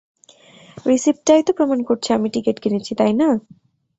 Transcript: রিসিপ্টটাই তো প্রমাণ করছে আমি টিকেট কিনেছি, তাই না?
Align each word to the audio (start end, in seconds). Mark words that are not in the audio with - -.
রিসিপ্টটাই 0.85 1.41
তো 1.43 1.51
প্রমাণ 1.53 1.79
করছে 1.83 2.09
আমি 2.13 2.27
টিকেট 2.29 2.57
কিনেছি, 2.59 2.91
তাই 2.95 3.13
না? 3.13 3.29